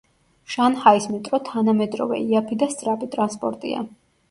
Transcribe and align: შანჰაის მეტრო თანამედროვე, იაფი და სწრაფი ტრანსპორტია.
შანჰაის 0.53 1.05
მეტრო 1.15 1.41
თანამედროვე, 1.51 2.23
იაფი 2.31 2.59
და 2.65 2.73
სწრაფი 2.75 3.13
ტრანსპორტია. 3.15 3.87